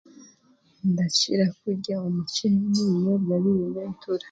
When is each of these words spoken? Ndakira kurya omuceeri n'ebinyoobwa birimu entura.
Ndakira 0.89 1.45
kurya 1.59 1.93
omuceeri 2.07 2.57
n'ebinyoobwa 2.71 3.35
birimu 3.43 3.77
entura. 3.85 4.19